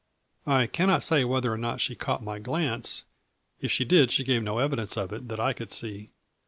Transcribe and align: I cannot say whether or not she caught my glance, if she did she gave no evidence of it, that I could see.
I 0.47 0.65
cannot 0.65 1.03
say 1.03 1.23
whether 1.23 1.53
or 1.53 1.59
not 1.59 1.79
she 1.79 1.93
caught 1.93 2.23
my 2.23 2.39
glance, 2.39 3.03
if 3.59 3.71
she 3.71 3.85
did 3.85 4.09
she 4.09 4.23
gave 4.23 4.41
no 4.41 4.57
evidence 4.57 4.97
of 4.97 5.13
it, 5.13 5.27
that 5.27 5.39
I 5.39 5.53
could 5.53 5.71
see. 5.71 6.09